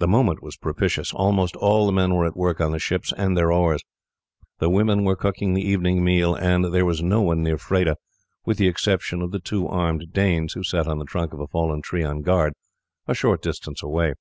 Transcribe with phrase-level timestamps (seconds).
[0.00, 3.36] The moment was propitious; almost all the men were at work on the ships and
[3.36, 3.80] their oars.
[4.58, 7.94] The women were cooking the evening meal, and there was no one near Freda,
[8.44, 11.46] with the exception of the two armed Danes who sat on the trunk of a
[11.46, 12.54] fallen tree on guard,
[13.06, 14.14] a short distance away.